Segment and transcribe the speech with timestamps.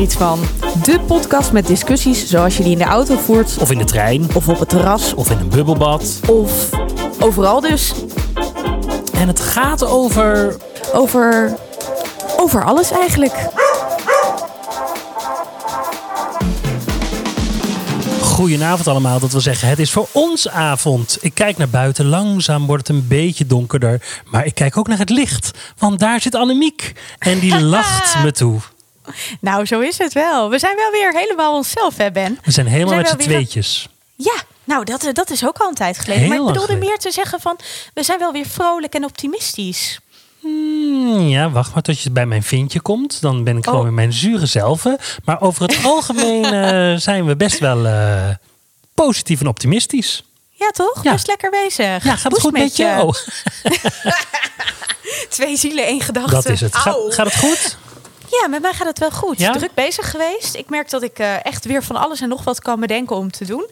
[0.00, 0.40] er iets van.
[0.82, 4.26] De podcast met discussies zoals je die in de auto voert, Of in de trein.
[4.34, 6.20] of op het terras, Of in een bubbelbad.
[6.26, 6.68] of
[7.18, 7.92] overal dus.
[9.12, 10.56] En het gaat over.
[10.94, 11.54] Over.
[12.36, 13.48] over alles eigenlijk.
[18.22, 21.18] Goedenavond allemaal, dat wil zeggen, het is voor ons avond.
[21.20, 24.02] Ik kijk naar buiten, langzaam wordt het een beetje donkerder.
[24.30, 26.92] Maar ik kijk ook naar het licht, want daar zit Annemiek.
[27.18, 28.60] En die lacht me toe.
[29.40, 30.50] Nou, zo is het wel.
[30.50, 32.38] We zijn wel weer helemaal onszelf, hè, Ben?
[32.44, 33.88] We zijn helemaal We met z'n weer- tweetjes.
[34.16, 36.22] Ja, nou, dat, dat is ook al een tijd geleden.
[36.22, 37.58] Heel maar ik bedoelde meer te zeggen van...
[37.94, 39.98] we zijn wel weer vrolijk en optimistisch.
[40.40, 43.20] Hmm, ja, wacht maar tot je bij mijn vintje komt.
[43.20, 43.84] Dan ben ik gewoon Oh.
[43.84, 44.84] weer mijn zure zelf.
[45.24, 48.28] Maar over het algemeen eh, zijn we best wel eh,
[48.94, 50.24] positief en optimistisch.
[50.52, 51.02] Ja, toch?
[51.02, 51.12] Ja.
[51.12, 52.04] Best lekker bezig.
[52.04, 53.14] Ja, gaat het goed met jou?
[55.28, 56.30] Twee zielen, één gedachte.
[56.30, 56.76] Dat is het.
[56.76, 57.76] Gaat het goed?
[58.30, 59.38] Ja, met mij gaat het wel goed.
[59.38, 59.52] Ja?
[59.52, 60.54] Druk bezig geweest.
[60.54, 63.30] Ik merk dat ik eh, echt weer van alles en nog wat kan bedenken om
[63.30, 63.66] te doen.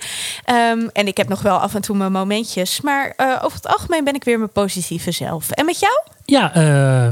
[0.45, 2.81] Ehm, en ik heb nog wel af en toe mijn momentjes.
[2.81, 5.51] Maar eh, over het algemeen ben ik weer mijn positieve zelf.
[5.51, 6.01] En met jou?
[6.25, 7.09] Ja, eh,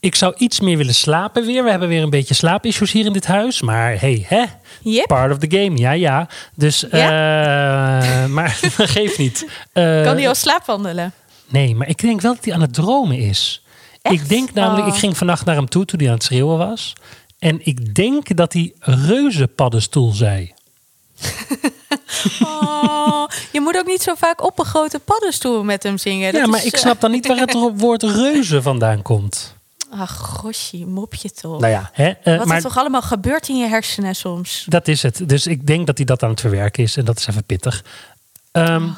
[0.00, 1.64] ik zou iets meer willen slapen weer.
[1.64, 3.62] We hebben weer een beetje slaapissues hier in dit huis.
[3.62, 4.44] Maar hey, hè?
[4.80, 5.06] Yep.
[5.06, 6.28] Part of the game, ja, ja.
[6.54, 7.00] Dus, eh,
[8.36, 8.58] maar
[8.96, 9.46] geeft niet.
[9.72, 11.12] Kan die al slaapwandelen?
[11.48, 13.65] Nee, maar ik denk wel dat hij aan het dromen is.
[14.06, 14.14] Echt?
[14.22, 14.92] Ik denk namelijk, Oh.
[14.94, 16.92] ik ging vannacht naar hem toe toen hij aan het schreeuwen was.
[17.38, 20.52] En ik denk dat hij reuzenpaddenstoel zei.
[22.42, 26.32] Oh, je moet ook niet zo vaak op een grote paddenstoel met hem zingen.
[26.32, 29.54] Dat ja, maar is, ik eh, snap dan niet waar het woord reuze vandaan komt.
[29.90, 31.60] Ach, gosje, mopje toch.
[31.60, 34.64] Nou ja, hè, eh, Wat maar er toch allemaal gebeurt in je hersenen soms.
[34.68, 35.28] dat is het.
[35.28, 36.96] Dus ik denk dat hij dat aan het verwerken is.
[36.96, 37.84] En dat is even pittig.
[38.56, 38.88] Ehm,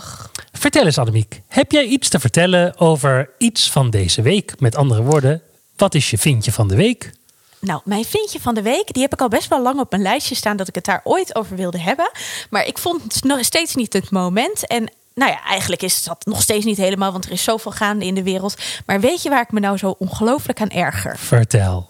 [0.52, 1.42] vertel eens, Annemiek.
[1.48, 4.60] Heb jij iets te vertellen over iets van deze week?
[4.60, 5.42] Met andere woorden,
[5.76, 7.12] wat is je vindje van de week?
[7.60, 10.02] Nou, mijn vindje van de week, die heb ik al best wel lang op mijn
[10.02, 12.10] lijstje staan dat ik het daar ooit over wilde hebben.
[12.50, 14.66] Maar ik vond het nog steeds niet het moment.
[14.66, 18.04] En nou ja, eigenlijk is dat nog steeds niet helemaal, want er is zoveel gaande
[18.04, 18.54] in de wereld.
[18.86, 21.18] Maar weet je waar ik me nou zo ongelooflijk aan erger?
[21.18, 21.88] Vertel.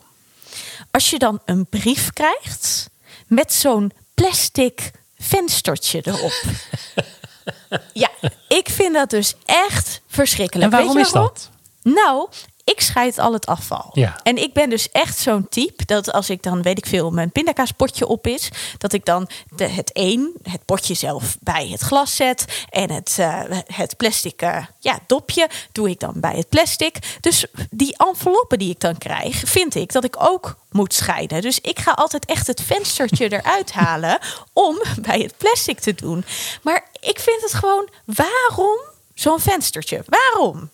[0.90, 2.90] Als je dan een brief krijgt
[3.26, 6.42] met zo'n plastic venstertje erop.
[7.92, 8.10] ja,
[8.48, 10.64] ik vind dat dus echt verschrikkelijk.
[10.64, 11.50] En waarom Weet je is dat?
[11.82, 12.28] Nou,
[12.70, 13.90] ik scheid al het afval.
[13.92, 14.20] Ja.
[14.22, 17.30] En ik ben dus echt zo'n type dat als ik dan, weet ik veel, mijn
[17.30, 22.16] pindakaaspotje op is, dat ik dan de, het een, het potje zelf bij het glas
[22.16, 26.96] zet en het, eh, het plastic eh, ja, dopje doe ik dan bij het plastic.
[27.20, 31.42] Dus die enveloppen die ik dan krijg, vind ik dat ik ook moet scheiden.
[31.42, 34.18] Dus ik ga altijd echt het venstertje eruit halen
[34.52, 36.24] om bij het plastic te doen.
[36.62, 38.78] Maar ik vind het gewoon, waarom
[39.14, 40.04] zo'n venstertje?
[40.06, 40.70] Waarom?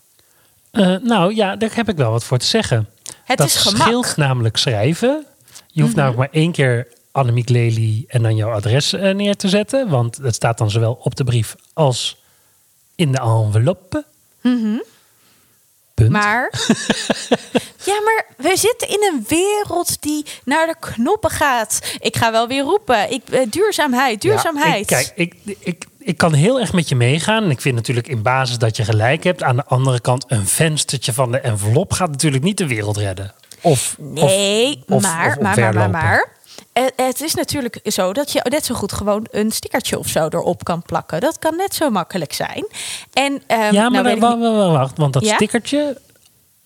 [0.75, 2.89] Eh, nou ja, daar heb ik wel wat voor te zeggen.
[3.25, 3.83] Het dat is gemak.
[3.83, 5.27] Scheelt namelijk schrijven.
[5.67, 9.49] Je hoeft namelijk maar één keer Annemiek Lely en dan jouw adres eh, neer te
[9.49, 9.89] zetten.
[9.89, 12.23] Want het staat dan zowel op de brief als
[12.95, 14.05] in de enveloppe.
[15.94, 16.10] Punt.
[16.10, 16.53] Maar.
[17.91, 21.78] ja, maar we zitten in een wereld die naar de knoppen gaat.
[21.99, 23.12] Ik ga wel weer roepen.
[23.12, 24.81] Ik, eh, duurzaamheid, Ja, duurzaamheid.
[24.81, 27.44] ik, kijk, ik, ik, ik kan heel erg met je meegaan.
[27.44, 29.43] En ik vind natuurlijk in basis dat je gelijk hebt.
[29.43, 33.34] Aan de andere kant, een venstertje van de envelop gaat natuurlijk niet de wereld redden.
[33.60, 36.33] Of, nee, of- maar, of maar, maar, maar.
[36.75, 40.27] Eh, Het is natuurlijk zo dat je net zo goed gewoon een stickertje of zo
[40.29, 41.21] erop kan plakken.
[41.21, 42.67] Dat kan net zo makkelijk zijn.
[43.12, 45.34] En, ehm, Ja, maar nou weet ik wa- niet- wa- wa- wacht, want dat Ja?
[45.34, 46.01] stickertje,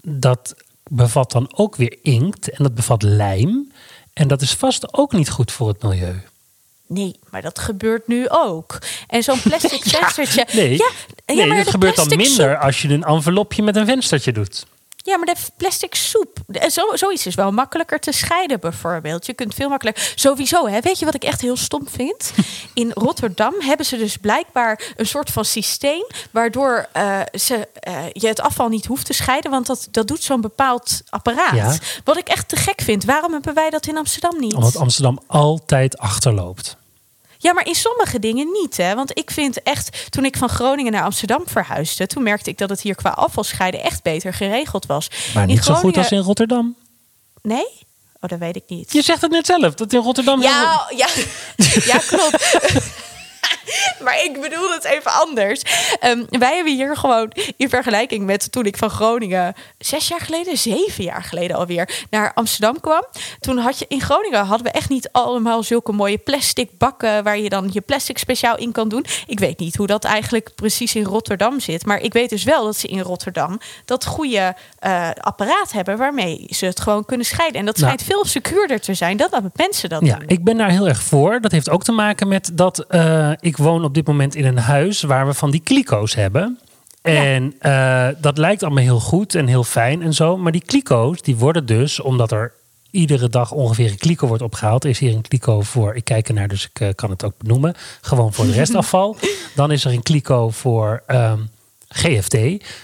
[0.03, 0.55] dat
[0.91, 3.73] bevat dan ook weer inkt en dat bevat lijm.
[4.13, 6.23] En dat is vast ook niet goed voor het milieu.
[6.87, 8.79] Nee, maar dat gebeurt nu ook.
[9.07, 10.47] En zo'n plastic venstertje.
[10.53, 10.91] Nee, ja,
[11.27, 14.33] ja, nee maar dat gebeurt dan minder soep- als je een envelopje met een venstertje
[14.33, 14.67] doet.
[15.05, 19.27] Ja, maar de plastic soep, de- zo, zoiets is wel makkelijker te scheiden bijvoorbeeld.
[19.27, 20.13] Je kunt veel makkelijker...
[20.15, 22.33] Sowieso, hè, weet je wat ik echt heel stom vind?
[22.75, 26.07] In Rotterdam hebben ze dus blijkbaar een soort van systeem...
[26.31, 29.50] waardoor eh, ze, eh, je het afval niet hoeft te scheiden...
[29.50, 31.55] want dat, dat doet zo'n bepaald apparaat.
[31.55, 31.77] Ja.
[32.05, 33.05] Wat ik echt te gek vind.
[33.05, 34.55] Waarom hebben wij dat in Amsterdam niet?
[34.55, 36.77] Omdat Amsterdam altijd achterloopt.
[37.40, 38.76] Ja, maar in sommige dingen niet.
[38.76, 38.94] Hè?
[38.94, 42.69] Want ik vind echt, toen ik van Groningen naar Amsterdam verhuisde, toen merkte ik dat
[42.69, 45.11] het hier qua afvalscheiden echt beter geregeld was.
[45.35, 46.76] Maar In niet zo goed als in Rotterdam.
[47.43, 47.67] Nee?
[48.20, 48.93] Oh, dat weet ik niet.
[48.93, 50.40] Je zegt het net zelf, dat in Rotterdam...
[50.40, 51.08] heel- Ja, ja,
[51.93, 52.58] ja, klopt.
[54.05, 55.62] maar ik bedoel het even anders.
[56.00, 60.59] Ehm, wij hebben hier gewoon in vergelijking met toen ik van Groningen zes jaar geleden,
[60.59, 63.05] zeven jaar geleden alweer naar Amsterdam kwam.
[63.41, 67.38] Toen had je in Groningen hadden we echt niet allemaal zulke mooie plastic bakken waar
[67.38, 69.05] je dan je plastic speciaal in kan doen.
[69.26, 72.65] Ik weet niet hoe dat eigenlijk precies in Rotterdam zit, maar ik weet dus wel
[72.65, 74.55] dat ze in Rotterdam dat goede
[74.87, 77.61] uh, apparaat hebben waarmee ze het gewoon kunnen scheiden.
[77.61, 80.29] En dat schijnt veel secuurder te zijn dan dat mensen dat ja, doen.
[80.29, 81.41] Ik ben daar heel erg voor.
[81.41, 84.58] Dat heeft ook te maken met dat uh, ik woon op dit moment in een
[84.58, 86.58] huis waar we van die kliko's hebben.
[87.02, 90.37] En uh, dat lijkt allemaal heel goed en heel fijn en zo.
[90.37, 92.52] Maar die kliko's, die worden dus, omdat er
[92.90, 94.84] iedere dag ongeveer een kliko wordt opgehaald.
[94.84, 97.75] is hier een kliko voor, ik kijk ernaar, dus ik uh, kan het ook benoemen.
[98.00, 99.16] Gewoon voor de restafval.
[99.55, 101.50] Dan is er een kliko voor um,
[101.88, 102.37] GFT.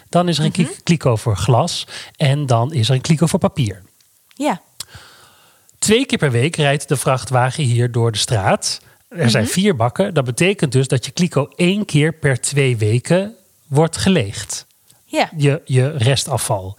[0.09, 0.75] Dan is er een mm -hmm.
[0.83, 1.87] kliko voor glas.
[2.17, 3.83] En dan is er een kliko voor papier.
[4.29, 4.61] Ja.
[5.79, 8.81] Twee keer per week rijdt de vrachtwagen hier door de straat.
[9.15, 9.53] Er zijn -hmm.
[9.53, 10.15] vier bakken.
[10.15, 13.35] Dat betekent dus dat je kliko één keer per twee weken
[13.67, 14.67] wordt geleegd.
[15.05, 15.31] Ja.
[15.37, 16.79] Je, je restafval.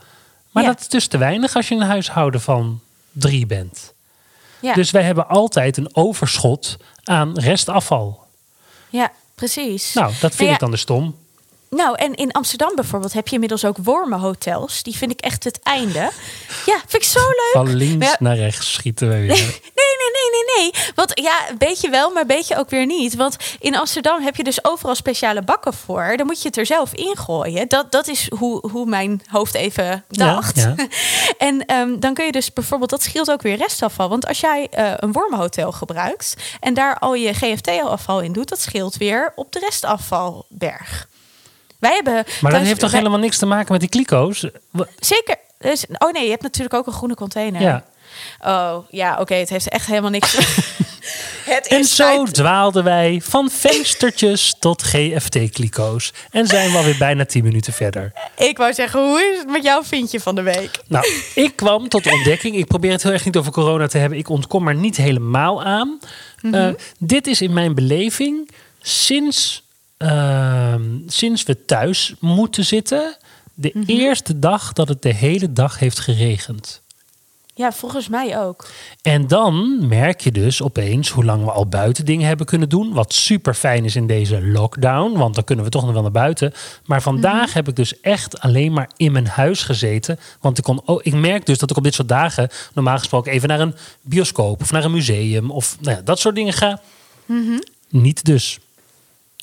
[0.52, 0.70] Maar Ja.
[0.70, 3.94] dat is dus te weinig als je een huishouden van drie bent.
[4.60, 4.74] Ja.
[4.74, 8.24] Dus wij hebben altijd een overschot aan restafval.
[8.90, 9.94] ja, precies.
[9.94, 11.16] Nou, dat vind Nou ja, ik dan de stom.
[11.70, 14.84] Nou, en in Amsterdam bijvoorbeeld heb je inmiddels ook wormenhotels.
[14.84, 16.12] Die vind ik echt het einde.
[16.66, 17.50] Ja, vind ik zo leuk.
[17.54, 19.60] Van links ja, naar rechts schieten we weer.
[20.58, 20.72] Nee.
[20.96, 23.16] Want ja, een beetje wel, maar een beetje ook weer niet.
[23.16, 26.14] Want in Amsterdam heb je dus overal speciale bakken voor.
[26.18, 27.68] Dan moet je het er zelf in gooien.
[27.68, 30.56] Dat, dat is hoe, hoe mijn hoofd even dacht.
[30.56, 30.76] ja.
[31.38, 34.10] En ehm, dan kun je dus bijvoorbeeld, dat scheelt ook weer restafval.
[34.10, 38.60] Want als jij eh, een wormenhotel gebruikt en daar al je GFT-afval in doet, dat
[38.60, 41.08] scheelt weer op de restafvalberg.
[41.80, 42.24] Wij hebben.
[42.42, 44.46] Maar dat heeft toch wij- helemaal niks te maken met die kliko's?
[45.00, 45.36] Zeker.
[45.60, 47.62] Dus, oh nee, je hebt natuurlijk ook een groene container.
[47.62, 47.84] Ja.
[48.46, 49.34] Oh ja, oké.
[49.36, 50.38] het heeft echt helemaal niks.
[51.56, 56.14] het En is zo tijd- dwaalden wij van venstertjes tot GFT-kliko's.
[56.32, 58.12] En zijn we alweer bijna 10 minuten verder.
[58.38, 60.80] Ik wou zeggen, hoe is het met jouw vindje van de week?
[60.88, 62.56] Nou, ik kwam tot de ontdekking.
[62.56, 64.18] Ik probeer het heel erg niet over corona te hebben.
[64.18, 66.00] Ik ontkom er niet helemaal aan.
[66.52, 66.68] Eh,
[67.00, 68.50] dit is in mijn beleving
[68.82, 69.64] sinds,
[69.98, 73.18] ehm, sinds we thuis moeten zitten.
[73.54, 76.82] De eerste dag dat het de hele dag heeft geregend.
[77.58, 78.68] Ja, volgens mij ook.
[79.02, 82.94] En dan merk je dus opeens hoe lang we al buiten dingen hebben kunnen doen.
[82.94, 86.12] Wat super fijn is in deze lockdown, want dan kunnen we toch nog wel naar
[86.12, 86.54] buiten.
[86.86, 90.20] Maar vandaag heb ik dus echt alleen maar in mijn huis gezeten.
[90.42, 93.32] Want ik, kon, oh, ik merk dus dat ik op dit soort dagen normaal gesproken
[93.32, 96.82] even naar een bioscoop of naar een museum of nou ja, dat soort dingen ga.
[97.90, 98.60] Niet dus.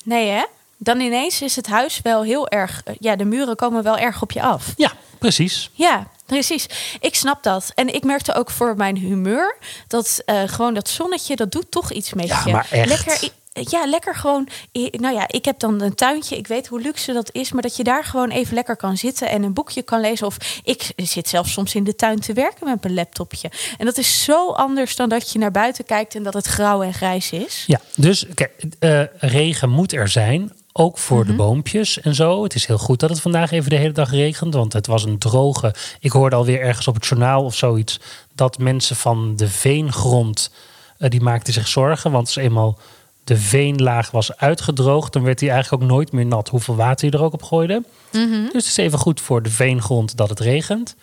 [0.03, 0.43] Nee, hè?
[0.77, 2.81] Dan ineens is het huis wel heel erg.
[2.83, 4.73] eh, Ja, de muren komen wel erg op je af.
[4.77, 5.69] Ja, precies.
[5.73, 6.65] Ja, precies.
[6.99, 7.71] Ik snap dat.
[7.75, 11.91] En ik merkte ook voor mijn humeur dat eh, gewoon dat zonnetje, dat doet toch
[11.91, 12.51] iets met Ja, je.
[12.51, 12.87] maar echt.
[12.89, 13.29] Lekker,
[13.69, 14.47] ja, lekker gewoon.
[14.91, 16.37] Nou ja, ik heb dan een tuintje.
[16.37, 19.29] Ik weet hoe luxe dat is, maar dat je daar gewoon even lekker kan zitten
[19.29, 20.27] en een boekje kan lezen.
[20.27, 23.51] Of ik zit zelfs soms in de tuin te werken met mijn laptopje.
[23.77, 26.81] En dat is zo anders dan dat je naar buiten kijkt en dat het grauw
[26.81, 27.63] en grijs is.
[27.67, 30.51] Ja, dus kijk, eh, regen moet er zijn.
[30.75, 32.43] Ook voor de boompjes en zo.
[32.43, 34.53] Het is heel goed dat het vandaag even de hele dag regent.
[34.53, 35.75] Want het was een droge.
[35.99, 37.99] Ik hoorde alweer ergens op het journaal of zoiets.
[38.35, 40.51] dat mensen van de veengrond.
[40.97, 42.11] eh, die maakten zich zorgen.
[42.11, 42.77] Want als eenmaal
[43.23, 45.13] de veenlaag was uitgedroogd.
[45.13, 46.49] dan werd hij eigenlijk ook nooit meer nat.
[46.49, 47.83] Hoeveel water je er ook op gooide.
[48.11, 50.95] Dus het is even goed voor de veengrond dat het regent.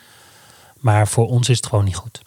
[0.79, 2.21] Maar voor ons is het gewoon niet goed.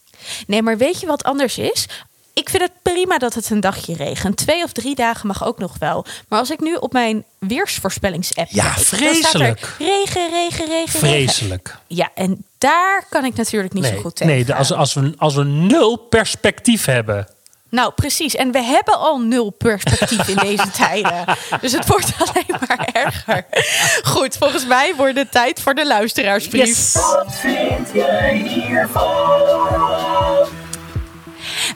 [0.48, 1.88] Nee, maar weet je wat anders is?
[2.33, 4.38] Ik vind het prima dat het een dagje regent.
[4.38, 6.06] Twee of drie dagen mag ook nog wel.
[6.27, 8.83] Maar als ik nu op mijn weersvoorspellingsapp Ja, kijk, dan
[9.15, 9.75] staat er vreselijk.
[9.80, 10.99] regen, regen, regen, regen.
[10.99, 11.75] Vreselijk.
[11.87, 14.33] Ja, en daar kan ik natuurlijk niet zo goed tegen.
[14.33, 17.28] nee als, als, we, als we nul perspectief hebben.
[17.69, 18.35] Nou, precies.
[18.35, 21.25] En we hebben al nul perspectief in deze tijden.
[21.61, 23.45] Dus het wordt alleen maar erger.
[24.04, 26.66] Goed, volgens mij wordt het tijd voor de luisteraarsbrief.
[26.68, 26.94] Yes.
[26.94, 29.42] Wat vind jij hiervan?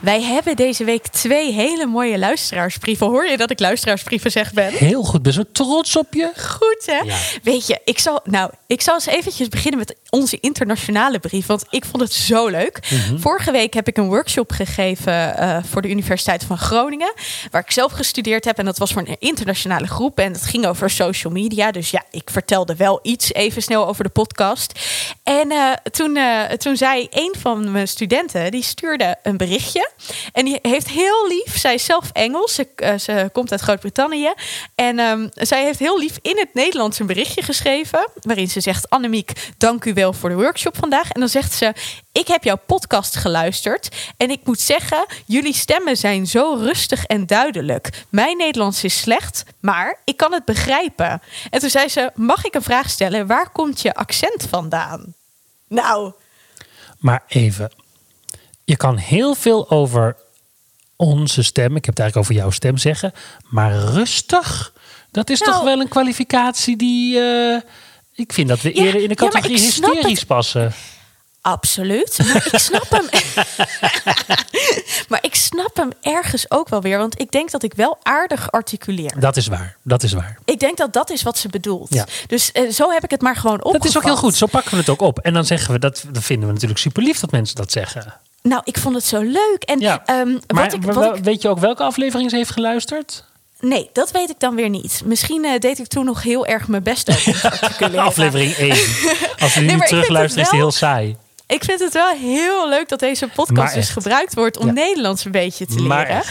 [0.08, 3.08] Wij hebben deze week twee hele mooie luisteraarsbrieven.
[3.08, 4.72] Hoor je dat ik luisteraarsbrieven zeg ben?
[4.72, 6.32] Heel goed, ben zo trots op je.
[6.38, 6.98] Goed, hè?
[6.98, 7.18] Ja.
[7.44, 11.46] Weet je, ik zal, nou, ik zal eens eventjes beginnen met onze internationale brief.
[11.46, 12.80] Want ik vond het zo leuk.
[12.92, 13.18] Mhm.
[13.18, 17.14] Vorige week heb ik een workshop gegeven eh, voor de Universiteit van Groningen.
[17.52, 18.58] Waar ik zelf gestudeerd heb.
[18.58, 20.20] En dat was voor een internationale groep.
[20.20, 21.72] En het ging over social media.
[21.72, 24.80] Dus ja, ik vertelde wel iets even snel over de podcast.
[25.24, 29.96] En eh, toen, eh, toen zei een van mijn studenten, die stuurde een berichtje.
[30.34, 34.34] En die heeft heel lief, zij is zelf Engels, ze, eh, komt uit Groot-Brittannië.
[34.76, 38.08] En ehm, zij heeft heel lief in het Nederlands een berichtje geschreven.
[38.22, 41.12] Waarin ze zegt: Annemiek, dank u wel voor de workshop vandaag.
[41.12, 41.74] En dan zegt ze:
[42.12, 43.90] Ik heb jouw podcast geluisterd.
[44.18, 48.06] En ik moet zeggen, jullie stemmen zijn zo rustig en duidelijk.
[48.10, 51.22] Mijn Nederlands is slecht, maar ik kan het begrijpen.
[51.50, 53.28] En toen zei ze: Mag ik een vraag stellen?
[53.28, 55.16] Waar komt je accent vandaan?
[55.68, 56.14] Nou,
[56.98, 57.72] Maar even,
[58.68, 60.16] je kan heel veel over
[60.96, 63.12] onze stem, ik heb het eigenlijk over jouw stem zeggen,
[63.50, 64.74] maar rustig,
[65.12, 67.62] dat is Nou- toch wel een kwalificatie die, eh,
[68.14, 70.74] ik vind dat we Ja, eerder in de categorie hysterisch passen.
[71.42, 72.18] Absoluut.
[72.18, 73.06] Maar ik snap hem.
[75.10, 76.98] maar ik snap hem ergens ook wel weer.
[76.98, 79.20] Want ik denk dat ik wel aardig articuleer.
[79.20, 80.38] Dat is waar, dat is waar.
[80.46, 81.94] Ik denk dat dat is wat ze bedoelt.
[81.94, 82.06] Ja.
[82.28, 83.82] Dus eh, zo heb ik het maar gewoon opgevat.
[83.82, 85.20] Dat is ook heel goed, zo pakken we het ook op.
[85.20, 88.14] En dan zeggen we, dat, dat vinden we natuurlijk super lief dat mensen dat zeggen.
[88.42, 89.64] Nou, ik vond het zo leuk.
[89.66, 92.52] En Ja, ehm, maar wat ik, wat ik- weet je ook welke aflevering ze heeft
[92.52, 93.24] geluisterd?
[93.60, 95.02] Nee, dat weet ik dan weer niet.
[95.06, 98.00] Misschien eh, deed ik toen nog heel erg mijn best om te.
[98.02, 98.70] Aflevering 1.
[99.40, 101.18] Als we Nee, nu terugluisteren is die het heel saai.
[101.48, 104.72] Ik vind het wel heel leuk dat deze podcast dus gebruikt wordt om Ja.
[104.72, 106.22] Nederlands een beetje te leren.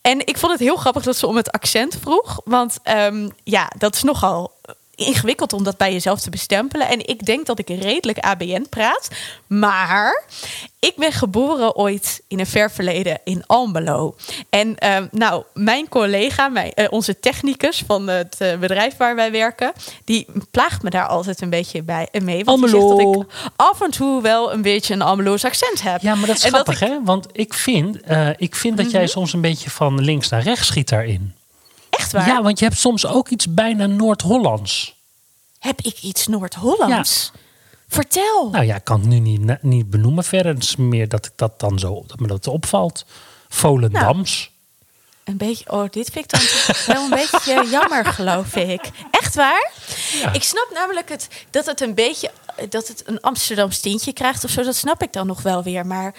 [0.00, 2.40] En ik vond het heel grappig dat ze om het accent vroeg.
[2.44, 4.52] Want ehm, ja, dat is nogal
[4.96, 6.88] ingewikkeld om dat bij jezelf te bestempelen.
[6.88, 9.08] En ik denk dat ik redelijk ABN praat.
[9.46, 10.22] Maar
[10.78, 14.14] ik ben geboren ooit in een ver verleden in Almelo.
[14.50, 19.30] En ehm, nou, mijn collega, mijn, eh, onze technicus van het eh, bedrijf waar wij
[19.30, 19.72] werken,
[20.04, 22.44] die plaagt me daar altijd een beetje bij eh, mee.
[22.44, 23.20] Want die zegt dat Almelo.
[23.20, 26.00] ik af en toe wel een beetje een Almeloos accent heb.
[26.02, 26.96] Ja, maar dat is En grappig, ik- Mhm.
[26.98, 27.04] hè?
[27.04, 27.98] Want ik vind,
[28.36, 31.34] ik vind dat jij soms een beetje van links naar rechts schiet daarin.
[31.96, 32.26] Echt waar?
[32.26, 34.94] Ja, want je hebt soms ook iets bijna Noord-Hollands.
[35.58, 37.32] Heb ik iets Noord-Hollands?
[37.88, 38.48] Vertel.
[38.50, 40.54] Nou ja, ik kan het nu niet, niet benoemen verder.
[40.54, 43.04] Het is meer dat ik dat dan zo, dat me dat opvalt.
[43.48, 44.52] Volendams.
[45.24, 46.40] Een beetje, oh, dit vind ik dan
[46.94, 48.90] wel een beetje jammer, geloof ik.
[49.10, 49.70] Echt waar?
[50.12, 50.32] Ja.
[50.32, 52.30] Ik snap namelijk het, dat het een beetje,
[52.68, 54.62] dat het een Amsterdams tintje krijgt of zo.
[54.62, 55.86] Dat snap ik dan nog wel weer.
[55.86, 56.14] Maar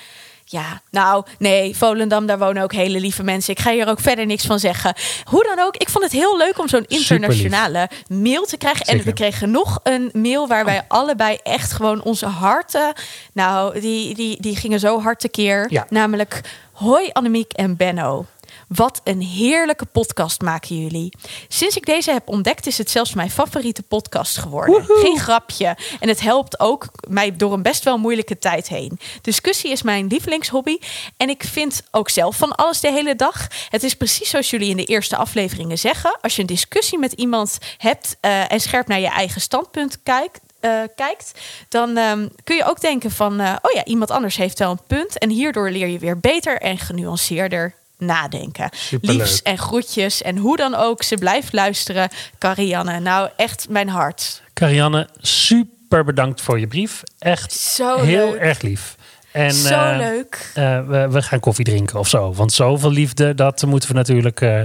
[0.47, 3.53] ja, nou, nee, Volendam, daar wonen ook hele lieve mensen.
[3.53, 4.93] Ik ga hier ook verder niks van zeggen.
[5.23, 8.85] Hoe dan ook, ik vond het heel leuk om zo'n internationale mail te krijgen.
[8.85, 12.93] En we kregen nog een mail waar wij allebei echt gewoon onze harten...
[13.33, 15.65] Nou, die, die, die gingen zo hard tekeer.
[15.69, 15.85] Ja.
[15.89, 18.25] Namelijk, hoi Annemiek en Benno.
[18.67, 21.13] Wat een heerlijke podcast maken jullie.
[21.48, 24.86] Sinds ik deze heb ontdekt, is het zelfs mijn favoriete podcast geworden.
[25.03, 25.77] Geen grapje.
[26.00, 29.00] En het helpt ook mij door een best wel moeilijke tijd heen.
[29.22, 30.77] Discussie is mijn lievelingshobby.
[31.17, 33.48] En ik vind ook zelf van alles de hele dag.
[33.69, 36.17] Het is precies zoals jullie in de eerste afleveringen zeggen.
[36.22, 40.39] Als je een discussie met iemand hebt eh, en scherp naar je eigen standpunt kijkt.
[40.60, 41.31] eh, kijkt,
[41.69, 44.86] dan ehm, kun je ook denken van, eh, oh ja, iemand anders heeft wel een
[44.88, 45.17] punt.
[45.17, 48.69] En hierdoor leer je weer beter en genuanceerder nadenken.
[48.73, 49.17] Superleuk.
[49.17, 50.21] Liefs en groetjes.
[50.21, 52.09] En hoe dan ook, ze blijft luisteren.
[52.39, 54.41] Carianne, nou echt mijn hart.
[54.53, 57.03] Karianne, super bedankt voor je brief.
[57.19, 58.39] Echt Zo heel leuk.
[58.41, 58.95] erg lief.
[59.31, 60.51] En, Zo eh, leuk.
[60.53, 62.33] eh, we, we gaan koffie drinken of zo.
[62.33, 64.61] Want zoveel liefde, dat moeten we natuurlijk eh,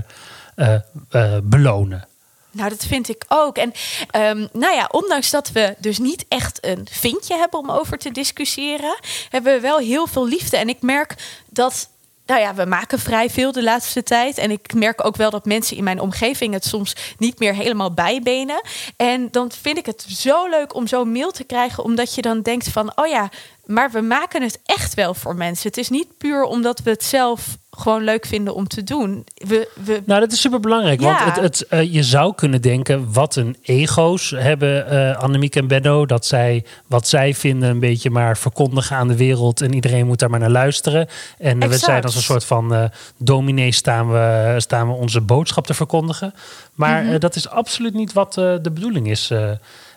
[1.42, 2.04] belonen.
[2.52, 3.56] Nou, dat vind ik ook.
[3.56, 3.72] En
[4.10, 8.10] ehm, nou ja, ondanks dat we dus niet echt een vinkje hebben om over te
[8.12, 10.56] discussiëren, hebben we wel heel veel liefde.
[10.56, 11.14] En ik merk
[11.48, 11.88] dat.
[12.30, 14.38] Nou ja, we maken vrij veel de laatste tijd.
[14.38, 17.94] En ik merk ook wel dat mensen in mijn omgeving het soms niet meer helemaal
[17.94, 18.60] bijbenen.
[18.96, 22.42] En dan vind ik het zo leuk om zo'n mail te krijgen, omdat je dan
[22.42, 23.30] denkt van, oh ja,
[23.66, 25.68] maar we maken het echt wel voor mensen.
[25.68, 29.24] Het is niet puur omdat we het zelf gewoon leuk vinden om te doen.
[29.34, 31.00] We, we, Nou, dat is super belangrijk.
[31.00, 31.06] Ja.
[31.24, 35.66] Want het, het, eh, je zou kunnen denken, wat een ego's hebben eh Annemiek en
[35.66, 36.06] Benno.
[36.06, 39.60] Dat zij wat zij vinden een beetje maar verkondigen aan de wereld.
[39.60, 41.08] En iedereen moet daar maar naar luisteren.
[41.38, 41.84] En we Exact.
[41.84, 42.84] zijn als een soort van eh
[43.16, 46.34] dominee staan we, staan we onze boodschap te verkondigen.
[46.74, 47.12] Maar Mhm.
[47.12, 49.30] eh, dat is absoluut niet wat eh, de bedoeling is.
[49.30, 49.50] eh.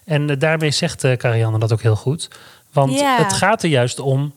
[0.06, 2.28] en eh, daarmee zegt eh Karianne dat ook heel goed.
[2.74, 4.34] Want het gaat er juist om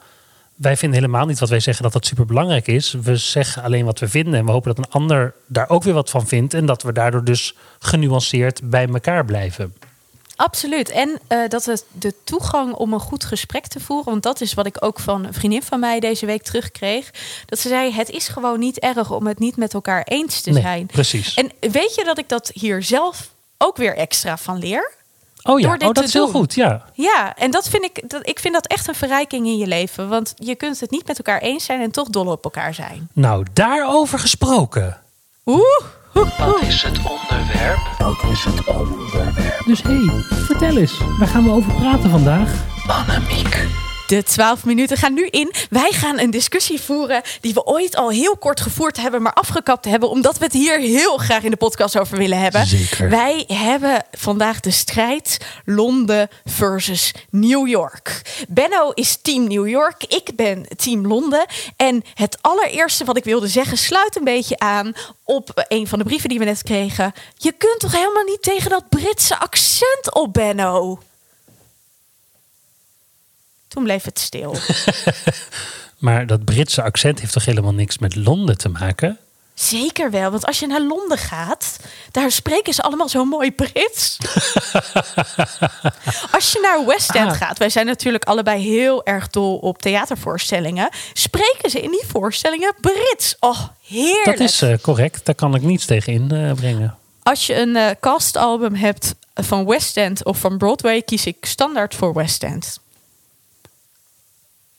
[0.57, 2.93] wij vinden helemaal niet wat wij zeggen dat dat super belangrijk is.
[3.03, 4.35] We zeggen alleen wat we vinden.
[4.35, 6.55] En we hopen dat een ander daar ook weer wat van vindt.
[6.55, 9.75] En dat we daardoor dus genuanceerd bij elkaar blijven.
[10.37, 10.91] Absoluut.
[10.91, 14.05] En eh, dat het de toegang om een goed gesprek te voeren.
[14.11, 17.11] Want dat is wat ik ook van een vriendin van mij deze week terugkreeg.
[17.47, 20.51] Dat ze zei: Het is gewoon niet erg om het niet met elkaar eens te
[20.51, 20.87] Nee, zijn.
[20.87, 21.35] precies.
[21.35, 24.93] En weet je dat ik dat hier zelf ook weer extra van leer?
[25.47, 26.55] Oh ja, door dit oh, dat is heel goed.
[26.55, 26.85] Ja.
[26.95, 30.09] Ja, en dat vind ik, dat, ik vind dat echt een verrijking in je leven.
[30.09, 33.09] Want je kunt het niet met elkaar eens zijn en toch dol op elkaar zijn.
[33.13, 35.01] Nou, daarover gesproken.
[35.45, 35.61] Oeh,
[36.13, 37.79] Wat is het onderwerp?
[37.99, 39.63] Wat is het onderwerp?
[39.67, 40.99] Dus hé, hey, vertel eens.
[41.19, 42.53] Waar gaan we over praten vandaag?
[42.87, 43.67] Annemiek.
[44.07, 45.53] De 12 minuten gaan nu in.
[45.71, 49.85] Wij gaan een discussie voeren die we ooit al heel kort gevoerd hebben, maar afgekapt
[49.85, 52.67] hebben, omdat we het hier heel graag in de podcast over willen hebben.
[52.67, 53.11] Zeker.
[53.11, 58.23] Wij hebben vandaag de strijd Londen versus New York.
[58.49, 61.47] Benno is team New York, ik ben team Londen.
[61.77, 64.93] En het allereerste wat ik wilde zeggen sluit een beetje aan
[65.25, 67.13] op een van de brieven die we net kregen.
[67.37, 70.99] Je kunt toch helemaal niet tegen dat Britse accent op, Benno?
[73.77, 74.57] Toen bleef het stil.
[75.99, 79.19] Maar dat Britse accent heeft toch helemaal niks met Londen te maken?
[79.55, 81.77] Zeker wel, want als je naar Londen gaat,
[82.11, 84.19] daar spreken ze allemaal zo mooi Brits.
[86.37, 87.37] als je naar West End Ah.
[87.37, 92.75] gaat, wij zijn natuurlijk allebei heel erg dol op theatervoorstellingen, spreken ze in die voorstellingen
[92.81, 93.37] Brits.
[93.41, 94.25] Oh, heerlijk.
[94.39, 96.97] Dat is eh, correct, daar kan ik niets tegen inbrengen.
[97.23, 101.95] Als je een eh, castalbum hebt van West End of van Broadway, kies ik standaard
[101.95, 102.85] voor West End.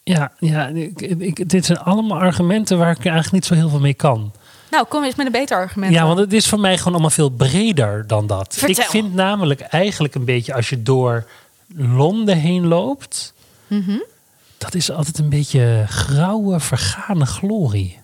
[0.08, 3.80] Ja, ja ik, ik- dit zijn allemaal argumenten waar ik eigenlijk niet zo heel veel
[3.80, 4.32] mee kan.
[4.72, 5.94] Nou, kom eens met een beter argument.
[5.94, 8.54] Ja, want het is voor mij gewoon allemaal veel breder dan dat.
[8.58, 8.84] Vertel.
[8.84, 11.28] Ik vind namelijk eigenlijk een beetje als je door
[11.76, 13.34] Londen heen loopt,
[13.68, 13.98] Mhm.
[14.58, 18.00] dat is altijd een beetje grauwe, vergane glorie.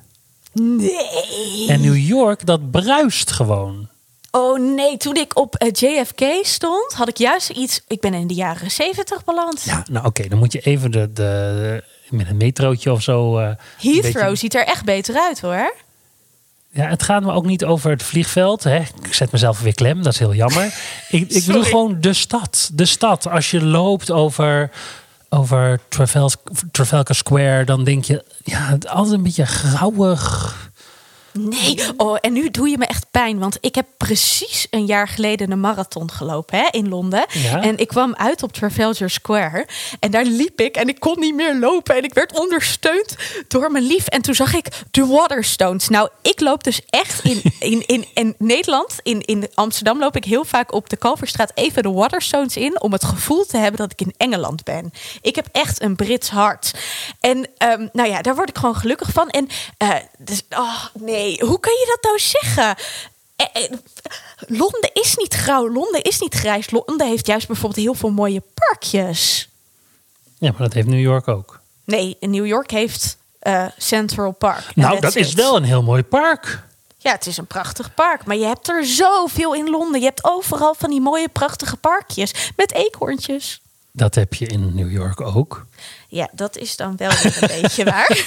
[0.54, 1.68] Nee.
[1.68, 3.88] En New York, dat bruist gewoon.
[4.32, 7.82] Oh nee, toen ik op eh, JFK stond, had ik juist iets.
[7.88, 9.62] Ik ben in de jaren 70 beland.
[9.64, 13.38] Ja, nou oké, dan moet je even de, de, met een metrootje of zo.
[13.78, 15.74] Heathrow beetje- ziet er echt beter uit hoor.
[16.70, 18.64] Ja, het gaat me ook niet over het vliegveld.
[18.64, 18.78] Hè.
[19.04, 20.66] Ik zet mezelf weer klem, dat is heel jammer.
[21.10, 22.70] ik, ik bedoel gewoon de stad.
[22.74, 23.28] De stad.
[23.28, 24.72] Als je loopt over,
[25.30, 26.32] over Trafal-
[26.72, 28.24] Trafalgar Square, dan denk je...
[28.44, 30.56] Ja, het altijd een beetje grauwig.
[31.34, 33.40] Nee, oh, en nu doe je me echt pijn.
[33.40, 37.26] Want ik heb precies een jaar geleden een marathon gelopen hè, in Londen.
[37.30, 37.62] Ja.
[37.62, 39.68] En ik kwam uit op Trafalgar Square.
[40.00, 41.96] En daar liep ik en ik kon niet meer lopen.
[41.96, 43.16] En ik werd ondersteund
[43.48, 44.08] door mijn lief.
[44.08, 45.88] En toen zag ik de Waterstones.
[45.88, 48.96] Nou, ik loop dus echt in, in, in, in Nederland.
[49.04, 52.82] In, in Amsterdam loop ik heel vaak op de Kalverstraat even de Waterstones in.
[52.82, 54.92] Om het gevoel te hebben dat ik in Engeland ben.
[55.22, 56.74] Ik heb echt een Brits hart.
[57.20, 59.30] En ehm, nou ja, daar word ik gewoon gelukkig van.
[59.30, 59.48] En
[59.78, 62.76] eh, dus, oh nee, hoe kan je dat nou zeggen?
[63.36, 63.72] Eh, eh,
[64.48, 66.72] Londen is niet grauw, Londen is niet grijs.
[66.72, 69.50] Londen heeft juist bijvoorbeeld heel veel mooie parkjes.
[70.38, 71.62] Ja, maar dat heeft New York ook.
[71.86, 74.76] Nee, New York heeft eh, Central Park.
[74.76, 75.34] Nou, dat is it.
[75.34, 76.64] wel een heel mooi park.
[76.98, 78.26] Ja, het is een prachtig park.
[78.26, 80.00] Maar je hebt er zoveel in Londen.
[80.00, 82.52] Je hebt overal van die mooie, prachtige parkjes.
[82.56, 83.62] Met eekhoorntjes.
[83.92, 85.66] Dat heb je in New York ook.
[86.08, 88.26] Ja, dat is dan wel een beetje waar.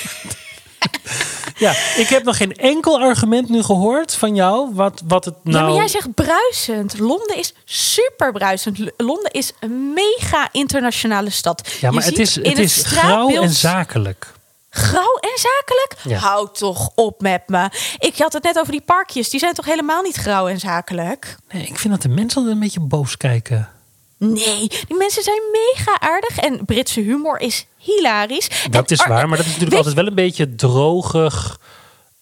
[1.57, 4.69] Ja, ik heb nog geen enkel argument nu gehoord van jou.
[4.73, 5.57] Wat, wat het nou...
[5.57, 6.99] Ja, maar jij zegt bruisend.
[6.99, 8.79] Londen is super bruisend.
[8.97, 11.69] Londen is een mega internationale stad.
[11.81, 14.35] ja, maar Je het ziet is, in het is grauw en zakelijk.
[14.71, 15.95] Grauw en zakelijk?
[16.03, 16.19] Ja.
[16.29, 17.69] Houd toch op met me.
[17.99, 19.29] Ik had het net over die parkjes.
[19.29, 21.37] Die zijn toch helemaal niet grauw en zakelijk?
[21.53, 23.69] Nee, ik vind dat de mensen altijd een beetje boos kijken.
[24.19, 26.39] Nee, die mensen zijn mega aardig.
[26.39, 28.49] En Britse humor is hilarisch.
[28.71, 31.61] Dat En is ar- waar, maar dat is natuurlijk Weet- altijd wel een beetje drogig,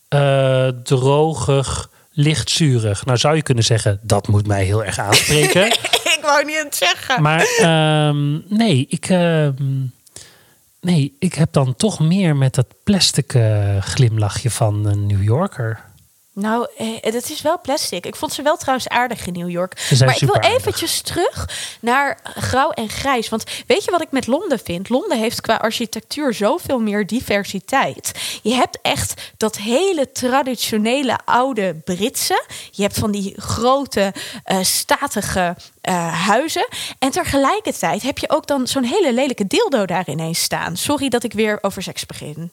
[0.09, 3.05] eh, drogig, lichtzurig.
[3.05, 5.67] Nou zou je kunnen zeggen, dat moet mij heel erg aanspreken.
[6.17, 7.23] ik wou niet het zeggen.
[7.23, 9.55] maar ehm, nee, ik, ehm,
[10.81, 15.81] nee, ik heb dan toch meer met dat plastic eh, glimlachje van een New Yorker.
[16.35, 18.07] Nou, eh, dat is wel plastic.
[18.07, 19.89] Ik vond ze wel trouwens aardig in New York.
[19.99, 21.49] Maar ik wil eventjes terug
[21.81, 23.29] naar grauw en grijs.
[23.29, 24.89] Want weet je wat ik met Londen vind?
[24.89, 28.13] Londen heeft qua architectuur zoveel meer diversiteit.
[28.43, 32.45] Je hebt echt dat hele traditionele oude Britse.
[32.71, 36.69] Je hebt van die grote, eh, statige eh, huizen.
[36.99, 40.77] En tegelijkertijd heb je ook dan zo'n hele lelijke dildo daar ineens staan.
[40.77, 42.53] Sorry dat ik weer over seks begin.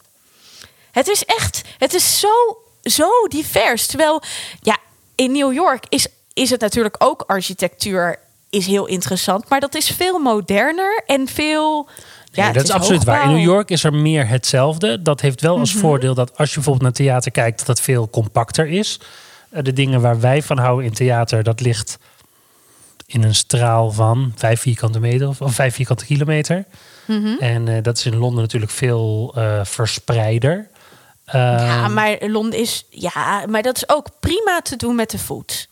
[0.92, 3.88] Het is echt, het is zo, zo divers.
[3.88, 4.22] Terwijl,
[4.62, 4.78] ja,
[5.16, 9.90] in New York is, is het natuurlijk ook architectuur is heel interessant, maar dat is
[9.90, 11.90] veel moderner en veel.
[12.32, 13.24] Ja, dat is, absoluut waar.
[13.24, 13.30] In.
[13.36, 15.02] New York is er meer hetzelfde.
[15.02, 15.60] Dat heeft wel Mhm.
[15.60, 19.00] als voordeel dat als je bijvoorbeeld naar theater kijkt, dat het veel compacter is.
[19.50, 21.98] Eh, De dingen waar wij van houden in theater, dat ligt
[23.06, 26.66] in een straal van vijf vierkante meter of, of vijf vierkante kilometer.
[27.08, 27.28] Mhm.
[27.40, 30.68] En eh, dat is in Londen natuurlijk veel eh, verspreider.
[31.32, 32.86] Ja, Ehm, maar Londen is.
[32.90, 35.70] Ja, maar dat is ook prima te doen met de voet.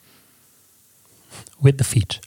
[1.59, 2.19] With the feet.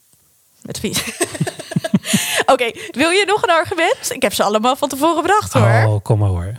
[0.63, 1.03] Met fiets.
[2.53, 4.11] Oké, wil je nog een argument?
[4.11, 5.85] Ik heb ze allemaal van tevoren bedacht hoor.
[5.87, 6.53] Oh, kom maar hoor.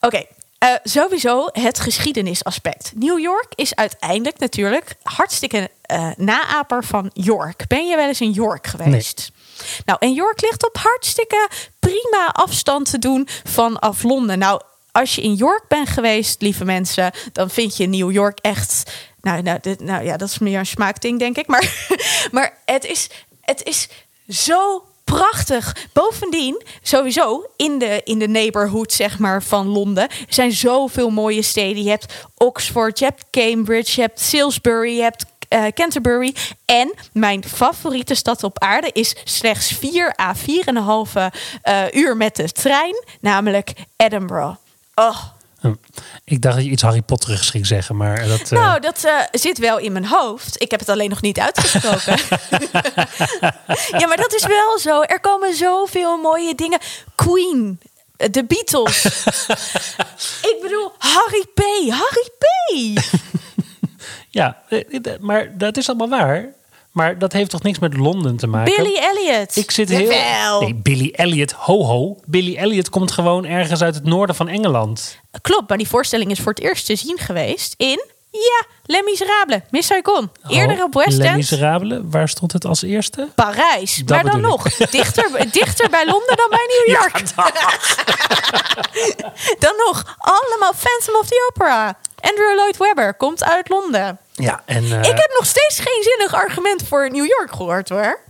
[0.00, 0.22] Oké,
[0.58, 2.92] eh, sowieso het geschiedenisaspect.
[2.94, 7.64] New York is uiteindelijk natuurlijk hartstikke eh naaper van York.
[7.68, 9.30] Ben je wel eens in York geweest?
[9.84, 14.38] Nou, en York ligt op hartstikke prima afstand te doen vanaf Londen.
[14.38, 14.60] Nou,
[14.98, 18.92] als je in York bent geweest, lieve mensen, dan vind je New York echt.
[19.20, 21.46] Nou, nou, nou ja, dat is meer een smaakding, denk ik.
[21.46, 21.88] Maar,
[22.30, 23.88] maar het, is, het is
[24.28, 25.76] zo prachtig.
[25.92, 31.82] Bovendien, sowieso in de, in de neighborhood zeg maar, van Londen zijn zoveel mooie steden.
[31.82, 36.34] Je hebt Oxford, je hebt Cambridge, je hebt Salisbury, je hebt eh, Canterbury.
[36.64, 40.42] En mijn favoriete stad op aarde is slechts 4 à 4,5
[41.64, 44.56] uh, uur met de trein, namelijk Edinburgh.
[44.98, 45.16] Oh.
[46.24, 48.40] Ik dacht dat je iets Harry Potterigs ging zeggen, maar dat...
[48.40, 50.62] eh, Nou, dat eh, zit wel in mijn hoofd.
[50.62, 52.16] Ik heb het alleen nog niet uitgesproken.
[54.00, 55.02] ja, maar dat is wel zo.
[55.02, 56.78] Er komen zoveel mooie dingen.
[57.14, 57.80] Queen,
[58.16, 59.04] eh, de Beatles.
[60.52, 61.60] ik bedoel, Harry P.
[61.90, 62.44] Harry P.
[64.30, 64.62] Ja,
[65.20, 66.52] maar dat is allemaal waar.
[66.98, 68.74] Maar dat heeft toch niks met Londen te maken?
[68.76, 69.56] Billy Elliot.
[69.56, 70.10] Ik zit heel...
[70.10, 70.60] Jawel.
[70.60, 72.16] Nee, Billy Elliot, ho ho.
[72.26, 75.18] Billy Elliot komt gewoon ergens uit het noorden van Engeland.
[75.42, 78.04] Klopt, maar die voorstelling is voor het eerst te zien geweest in...
[78.30, 80.30] Ja, Les Miserables, Miss Saigon.
[80.48, 81.36] Eerder op West Les End.
[81.36, 83.28] Miserables, waar stond het als eerste?
[83.34, 83.96] Parijs.
[83.96, 85.30] Dat maar dan nog, dichter,
[85.60, 87.18] dichter bij Londen dan bij New York.
[89.64, 91.98] dan nog, allemaal Phantom of the Opera.
[92.20, 94.18] Andrew Lloyd Webber komt uit Londen.
[94.38, 94.84] Ja, en...
[94.84, 98.20] eh, Ik heb nog steeds geen zinnig argument voor New York gehoord hoor.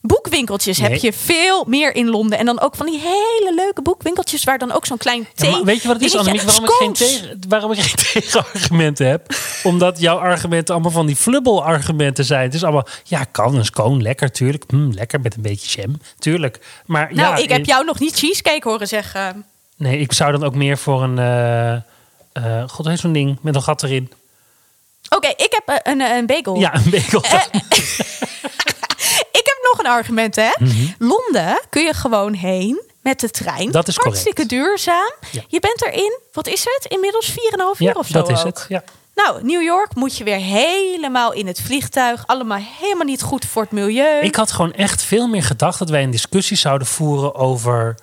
[0.00, 2.38] Boekwinkeltjes heb je veel meer in Londen.
[2.38, 4.44] En dan ook van die hele leuke boekwinkeltjes...
[4.44, 5.50] waar dan ook zo'n klein Ja, thee...
[5.50, 6.42] maar weet je wat het is, Annemiek?
[6.42, 9.34] Waarom ik, geen tegen, waarom ik geen tegenargumenten heb?
[9.62, 12.42] Omdat jouw argumenten allemaal van die flubbel-argumenten zijn.
[12.42, 14.64] Het is allemaal, ja, kan een scone, lekker, tuurlijk.
[14.68, 16.58] Hm, lekker met een beetje jam, tuurlijk.
[16.86, 19.44] Maar Nou, ja, ik heb jou nog niet cheesecake horen zeggen.
[19.76, 21.18] Nee, ik zou dan ook meer voor een...
[21.18, 21.72] eh
[22.32, 24.12] eh, God, hoe heet zo'n ding met een gat erin?
[25.08, 26.56] Oké, ik heb eh, een, een bagel.
[26.56, 27.22] Ja, een bagel.
[27.22, 27.42] Eh,
[29.32, 30.50] Ik heb nog een argument, hè?
[30.98, 33.62] Londen kun je gewoon heen met de trein.
[33.62, 33.70] Mhm.
[33.70, 34.16] Dat is correct.
[34.16, 35.12] Hartstikke duurzaam.
[35.30, 35.42] Ja.
[35.48, 36.86] Je bent erin, wat is het?
[36.88, 38.44] Inmiddels 4,5 uur ja, of zo dat is ook.
[38.44, 38.66] het.
[38.68, 38.82] Ja.
[39.14, 42.26] Nou, New York moet je weer helemaal in het vliegtuig.
[42.26, 44.20] Allemaal helemaal niet goed voor het milieu.
[44.20, 47.96] Ik had gewoon echt veel meer gedacht dat wij een discussie zouden voeren over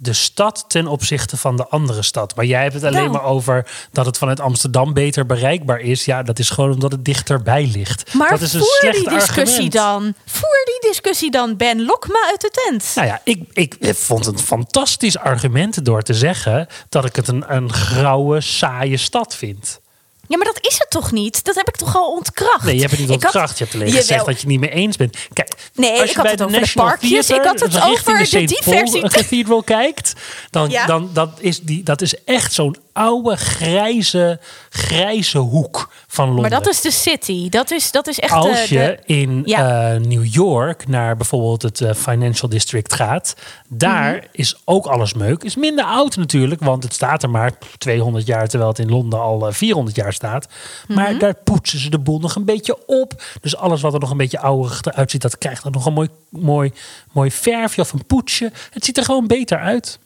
[0.00, 2.36] de stad ten opzichte van de andere stad.
[2.36, 3.10] Maar jij hebt het alleen Nou.
[3.12, 6.04] maar over dat het vanuit Amsterdam beter bereikbaar is.
[6.04, 8.14] Ja, dat is gewoon omdat het dichterbij ligt.
[8.14, 9.72] maar dat is een voer die discussie argument.
[9.72, 10.14] dan.
[10.26, 11.84] Voer die discussie dan, Ben.
[11.84, 12.92] Lok me uit de tent.
[12.94, 17.28] Nou ja, ik, ik vond het een fantastisch argument door te zeggen dat ik het
[17.28, 19.80] een, een grauwe, saaie stad vind.
[20.28, 21.44] Ja, maar dat is het toch niet?
[21.44, 22.64] Dat heb ik toch al ontkracht?
[22.64, 23.58] Nee, je hebt het niet had- ontkracht.
[23.58, 24.02] Je hebt alleen Jawel.
[24.02, 25.16] gezegd dat je het niet mee eens bent.
[25.32, 27.26] Kijk, Nee, als ik je had bij het de over de National parkjes.
[27.26, 28.60] Theater Ik had het richting over de.
[28.64, 29.12] Paul diversiteit.
[29.12, 30.12] Cathedral kijkt,
[30.50, 30.86] dan, Ja.
[30.86, 36.40] dan dat is, die, dat is echt zo'n oude, grijze, grijze hoek van Londen.
[36.50, 37.48] Maar dat is de city.
[37.48, 39.92] Dat is, dat is echt de- Als je de, in Ja.
[39.94, 43.34] eh, New York naar bijvoorbeeld het eh, Financial District gaat,
[43.68, 44.24] daar Mhm.
[44.32, 45.42] is ook alles meuk.
[45.42, 49.20] Is minder oud natuurlijk, want het staat er maar 200 jaar, terwijl het in Londen
[49.20, 50.48] al eh, 400 jaar staat.
[50.88, 51.18] Maar Mhm.
[51.18, 53.22] daar poetsen ze de boel nog een beetje op.
[53.40, 55.92] Dus alles wat er nog een beetje ouderig eruit ziet, dat krijgt dan nog een
[55.92, 56.72] mooi, mooi,
[57.12, 58.52] mooi verfje of een poetsje.
[58.70, 59.98] Het ziet er gewoon beter uit.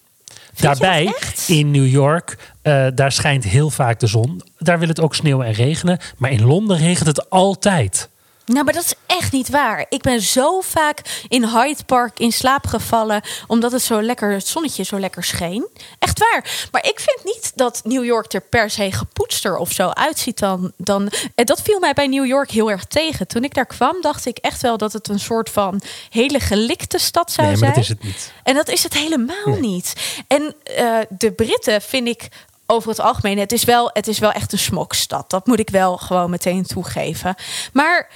[0.60, 1.14] Daarbij
[1.46, 4.42] in New York, eh, daar schijnt heel vaak de zon.
[4.58, 5.98] Daar wil het ook sneeuwen en regenen.
[6.16, 8.08] Maar in Londen regent het altijd.
[8.52, 9.86] Nou, maar dat is echt niet waar.
[9.88, 13.22] Ik ben zo vaak in Hyde Park in slaap gevallen.
[13.46, 15.68] omdat het zo lekker, het zonnetje zo lekker scheen.
[15.98, 16.68] Echt waar.
[16.70, 20.72] Maar ik vind niet dat New York er per se gepoetster of zo uitziet dan.
[20.76, 23.26] dan en dat viel mij bij New York heel erg tegen.
[23.26, 26.98] Toen ik daar kwam, dacht ik echt wel dat het een soort van hele gelikte
[26.98, 27.74] stad zou Nee, maar zijn.
[27.74, 28.32] dat is het niet.
[28.42, 29.92] En dat is het helemaal niet.
[30.26, 32.28] En eh, de Britten vind ik
[32.66, 35.30] over het algemeen, het is, wel, het is wel echt een smokstad.
[35.30, 37.34] Dat moet ik wel gewoon meteen toegeven.
[37.72, 38.08] Maar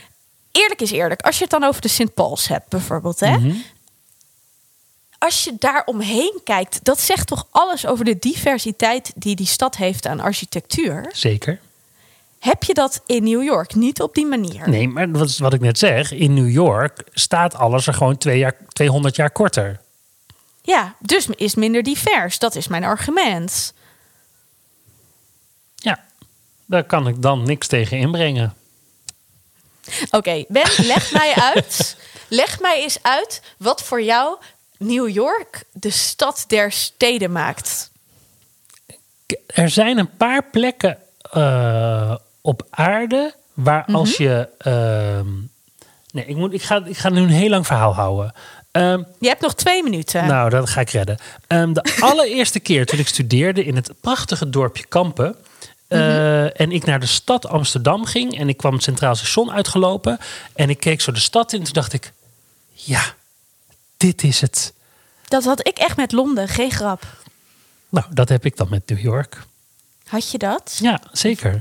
[0.56, 2.14] eerlijk is eerlijk, als je het dan over de St.
[2.14, 3.38] Pauls hebt bijvoorbeeld, hè?
[3.38, 3.56] Mhm.
[5.18, 9.76] Als je daar omheen kijkt, dat zegt toch alles over de diversiteit die die stad
[9.76, 11.10] heeft aan architectuur.
[11.12, 11.60] Zeker.
[12.38, 14.68] Heb je dat in New York niet op die manier?
[14.68, 16.12] Nee, maar wat, is wat ik net zeg.
[16.12, 19.80] In New York staat alles er gewoon twee jaar, 200 jaar korter.
[20.62, 22.38] Ja, dus is minder divers.
[22.38, 23.74] Dat is mijn argument.
[25.74, 26.04] Ja,
[26.66, 28.54] daar kan ik dan niks tegen inbrengen.
[30.10, 31.96] Oké, Ben, leg mij uit.
[32.28, 34.36] Leg mij eens uit wat voor jou
[34.78, 37.90] New York de stad der steden maakt.
[39.46, 40.98] Er zijn een paar plekken
[41.32, 43.96] eh, op aarde waar Mhm.
[43.96, 44.48] als je.
[44.58, 45.28] ehm,
[46.10, 48.32] nee, ik, moet, ik, ga, ik ga nu een heel lang verhaal houden.
[48.70, 50.26] Ehm, Je hebt nog twee minuten.
[50.26, 51.18] Nou, dat ga ik redden.
[51.46, 55.36] Ehm, de allereerste keer toen ik studeerde in het prachtige dorpje Kampen.
[55.88, 58.38] Eh, En ik naar de stad Amsterdam ging.
[58.38, 60.18] En ik kwam het Centraal Station uitgelopen.
[60.54, 61.62] En ik keek zo de stad in.
[61.64, 62.12] Toen dacht ik:
[62.72, 63.02] Ja,
[63.96, 64.72] dit is het.
[65.28, 67.02] Dat had ik echt met Londen, geen grap.
[67.88, 69.42] Nou, dat heb ik dan met New York.
[70.06, 70.78] Had je dat?
[70.82, 71.60] Ja, zeker.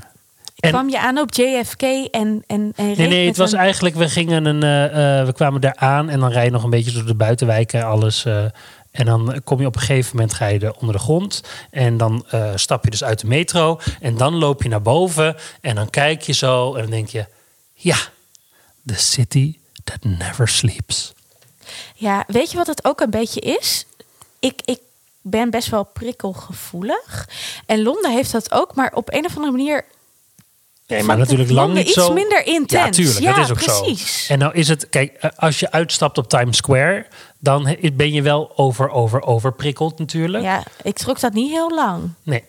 [0.59, 3.95] En- Kwam je aan op JFK en, en, en Nee, nee, het was een- eigenlijk,
[3.95, 6.69] we gingen een, eh, eh, we kwamen daar aan en dan rij je nog een
[6.69, 8.25] beetje door de buitenwijken en alles.
[8.95, 11.41] En dan kom je op een gegeven moment ga je er onder de grond.
[11.71, 13.79] En dan eh, stap je dus uit de metro.
[14.01, 15.35] En dan loop je naar boven.
[15.61, 17.25] En dan kijk je zo en dan denk je,
[17.73, 17.97] ja,
[18.85, 21.13] the city that never sleeps.
[21.95, 23.85] Ja, weet je wat het ook een beetje is?
[24.39, 24.79] Ik, ik
[25.21, 27.29] ben best wel prikkelgevoelig.
[27.65, 29.85] En Londen heeft dat ook, maar op een of andere manier...
[30.87, 32.13] Nee, maar natuurlijk lang niet iets zo.
[32.13, 32.85] minder intens.
[32.85, 34.25] Ja, tuurlijk, Ja, dat is ook precies.
[34.25, 34.33] zo.
[34.33, 37.05] En nou is het, kijk, eh, als je uitstapt op Times Square,
[37.39, 40.43] dan ben je wel over, over, overprikkeld natuurlijk.
[40.43, 42.09] Ja, ik trok dat niet heel lang.
[42.23, 42.43] Nee.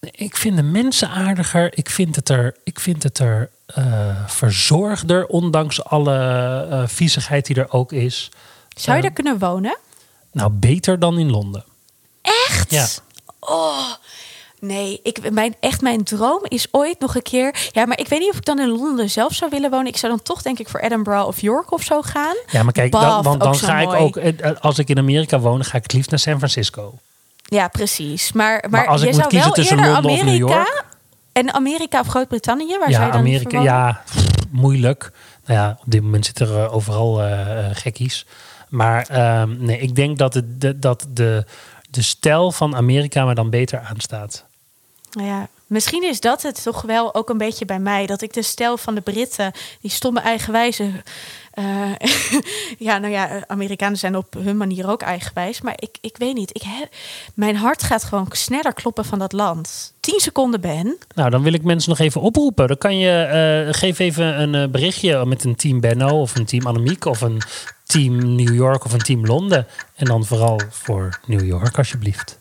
[0.00, 1.70] Ik vind de mensen aardiger.
[1.78, 3.84] Ik vind het er, ik vind het er eh,
[4.26, 6.16] verzorgder, ondanks alle
[6.70, 8.30] eh viezigheid die er ook is.
[8.76, 9.08] Zou je Ja.
[9.08, 9.78] daar kunnen wonen?
[10.32, 11.64] Nou, beter dan in Londen.
[12.22, 12.70] Echt?
[12.70, 12.86] Ja.
[13.40, 13.92] Oh,
[14.60, 15.00] nee.
[15.02, 17.68] Ik, mijn, echt, mijn droom is ooit nog een keer...
[17.72, 19.86] Ja, maar ik weet niet of ik dan in Londen zelf zou willen wonen.
[19.86, 22.36] Ik zou dan toch denk ik voor Edinburgh of York of zo gaan.
[22.50, 25.64] Ja, maar kijk, dan, want dan ga ik ook, eh, als ik in Amerika woon,
[25.64, 26.94] ga ik het liefst naar San Francisco.
[27.42, 28.32] Ja, precies.
[28.32, 30.24] Maar, maar, als ik je moet zou kiezen tussen Londen of Amerika...
[30.24, 30.84] New York?
[31.32, 32.78] En Amerika of Groot-Brittannië?
[32.78, 35.12] Waar zou ja, je dan Amerika, ja, pff, moeilijk.
[35.46, 38.26] Nou ja, op dit moment zitten er eh, overal eh, eh, gekkies.
[38.68, 41.44] Maar ehm, nee, ik denk dat, het, de, dat de,
[41.90, 44.44] de stijl van Amerika me dan beter aanstaat.
[45.10, 48.06] Nou ja, misschien is dat het toch wel ook een beetje bij mij.
[48.06, 50.90] Dat ik de stijl van de Britten, die stomme eigenwijze.
[51.50, 51.92] eh,
[52.88, 55.60] ja, nou ja, Amerikanen zijn op hun manier ook eigenwijs.
[55.60, 56.50] Maar ik, ik weet niet.
[56.52, 56.88] Ik heb,
[57.34, 59.92] mijn hart gaat gewoon sneller kloppen van dat land.
[60.00, 60.98] 10 seconden ben.
[61.14, 62.66] Nou, dan wil ik mensen nog even oproepen.
[62.66, 66.46] Dan kan je, eh, geef even een eh, berichtje met een team Benno of een
[66.46, 67.40] team Annemiek of een
[67.86, 69.66] team New York of een team Londen.
[69.94, 72.38] En dan vooral voor New York alsjeblieft.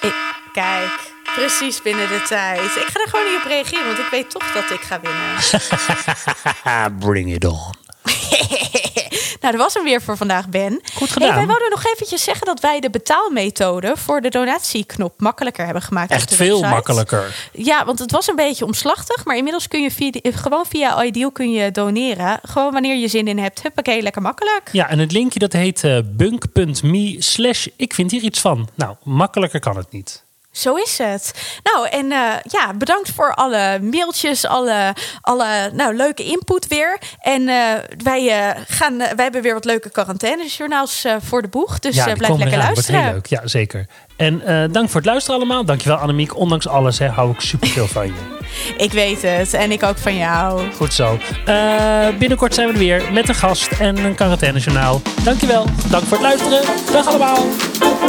[0.00, 0.14] Ik,
[0.52, 2.76] kijk, precies binnen de tijd.
[2.76, 6.98] Ik ga er gewoon niet op reageren, want ik weet toch dat ik ga winnen.
[7.06, 7.78] Bring it on.
[9.40, 10.80] nou, dat was hem weer voor vandaag, Ben.
[10.94, 11.28] Goed gedaan.
[11.28, 15.82] Hey, wij wouden nog eventjes zeggen dat wij de betaalmethode voor de donatieknop makkelijker hebben
[15.82, 16.10] gemaakt.
[16.10, 16.74] Echt veel website.
[16.74, 17.48] makkelijker.
[17.52, 19.24] Ja, want het was een beetje omslachtig.
[19.24, 22.38] Maar inmiddels kun je via, gewoon via Ideal kun je doneren.
[22.42, 23.62] Gewoon wanneer je zin in hebt.
[23.62, 24.68] Huppakee, lekker makkelijk.
[24.72, 28.68] Ja, en het linkje dat heet eh, bunk.me slash ik vind hier iets van.
[28.74, 30.24] Nou, makkelijker kan het niet.
[30.50, 31.32] Zo is het.
[31.62, 36.98] Nou, en eh, ja, bedankt voor alle mailtjes, alle, alle nou, leuke input weer.
[37.18, 41.78] En eh, wij, eh, gaan, wij hebben weer wat leuke quarantainejournaals voor de boeg.
[41.78, 42.38] Dus ja, blijf lekker.
[42.38, 43.02] Wordt luisteren.
[43.02, 43.26] heel leuk.
[43.26, 43.86] Ja, zeker.
[44.20, 45.64] En eh, dank voor het luisteren allemaal.
[45.64, 46.36] Dankjewel Annemiek.
[46.36, 48.12] Ondanks alles hè, hou ik superveel van je.
[48.84, 49.54] ik weet het.
[49.54, 50.62] En ik ook van jou.
[50.76, 51.18] Goed zo.
[51.44, 55.00] Eh, binnenkort zijn we er weer met een gast en een quarantainejournaal.
[55.24, 55.64] Dankjewel.
[55.90, 56.62] Dank voor het luisteren.
[56.92, 57.46] Dag allemaal.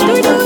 [0.06, 0.42] Doei doei.